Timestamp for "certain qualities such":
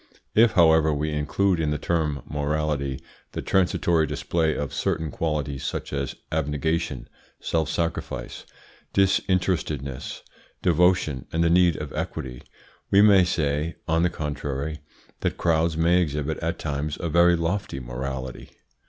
4.73-5.93